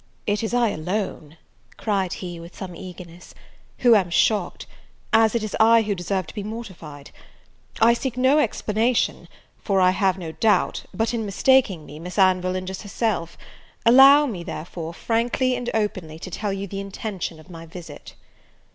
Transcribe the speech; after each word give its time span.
"It 0.25 0.41
is 0.41 0.51
I 0.51 0.69
alone," 0.69 1.37
cried 1.77 2.13
he, 2.13 2.39
with 2.39 2.55
some 2.57 2.75
eagerness, 2.75 3.35
"who 3.85 3.93
am 3.93 4.09
shocked, 4.09 4.65
as 5.13 5.35
it 5.35 5.43
is 5.43 5.55
I 5.59 5.83
who 5.83 5.93
deserve 5.93 6.25
to 6.25 6.33
be 6.33 6.41
mortified. 6.41 7.11
I 7.79 7.93
seek 7.93 8.17
no 8.17 8.39
explanation, 8.39 9.27
for 9.59 9.79
I 9.79 9.91
have 9.91 10.17
no 10.17 10.31
doubt; 10.31 10.85
but 10.91 11.13
in 11.13 11.23
mistaking 11.23 11.85
me, 11.85 11.99
Miss 11.99 12.17
Anville 12.17 12.55
injures 12.55 12.81
herself: 12.81 13.37
allow 13.85 14.25
me 14.25 14.43
therefore, 14.43 14.91
frankly 14.95 15.55
and 15.55 15.69
openly, 15.71 16.17
to 16.17 16.31
tell 16.31 16.51
you 16.51 16.65
the 16.65 16.79
intention 16.79 17.39
of 17.39 17.51
my 17.51 17.67
visit." 17.67 18.15